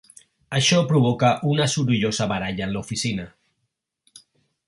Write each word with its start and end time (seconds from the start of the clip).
Això 0.59 0.77
provoca 0.91 1.29
una 1.51 1.67
sorollosa 1.75 2.27
baralla 2.33 2.67
en 2.69 2.73
l'oficina. 2.77 3.27